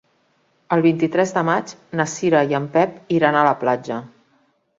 El 0.77 0.79
vint-i-tres 0.85 1.33
de 1.35 1.43
maig 1.49 1.73
na 1.99 2.07
Cira 2.15 2.41
i 2.55 2.59
en 2.61 2.67
Pep 2.79 3.15
iran 3.19 3.39
a 3.39 3.45
la 3.51 3.53
platja. 3.63 4.01